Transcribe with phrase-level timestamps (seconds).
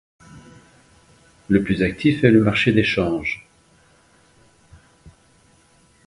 [1.47, 3.45] Le plus actif est le marché des changes.